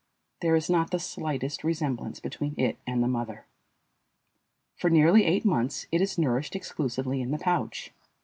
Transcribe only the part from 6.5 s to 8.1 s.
exclusively in the pouch.